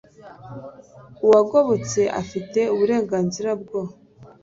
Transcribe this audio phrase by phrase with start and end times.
[1.25, 3.81] Uwagobotse afite uburenganzira bwo